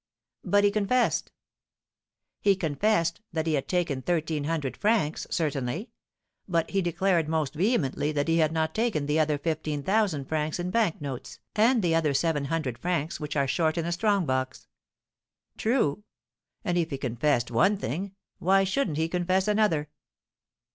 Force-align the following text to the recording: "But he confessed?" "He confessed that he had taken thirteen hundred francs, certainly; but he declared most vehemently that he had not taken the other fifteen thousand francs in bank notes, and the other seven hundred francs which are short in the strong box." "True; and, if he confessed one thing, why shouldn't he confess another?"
"But 0.43 0.63
he 0.63 0.71
confessed?" 0.71 1.31
"He 2.39 2.55
confessed 2.55 3.21
that 3.33 3.45
he 3.45 3.53
had 3.53 3.67
taken 3.67 4.01
thirteen 4.01 4.45
hundred 4.45 4.75
francs, 4.75 5.27
certainly; 5.29 5.91
but 6.47 6.71
he 6.71 6.81
declared 6.81 7.29
most 7.29 7.53
vehemently 7.53 8.11
that 8.13 8.27
he 8.27 8.37
had 8.39 8.51
not 8.51 8.73
taken 8.73 9.05
the 9.05 9.19
other 9.19 9.37
fifteen 9.37 9.83
thousand 9.83 10.25
francs 10.25 10.57
in 10.57 10.71
bank 10.71 11.01
notes, 11.01 11.37
and 11.55 11.83
the 11.83 11.93
other 11.93 12.15
seven 12.15 12.45
hundred 12.45 12.79
francs 12.79 13.19
which 13.19 13.35
are 13.35 13.47
short 13.47 13.77
in 13.77 13.85
the 13.85 13.91
strong 13.91 14.25
box." 14.25 14.65
"True; 15.55 16.03
and, 16.65 16.79
if 16.79 16.89
he 16.89 16.97
confessed 16.97 17.51
one 17.51 17.77
thing, 17.77 18.15
why 18.39 18.63
shouldn't 18.63 18.97
he 18.97 19.07
confess 19.07 19.47
another?" 19.47 19.87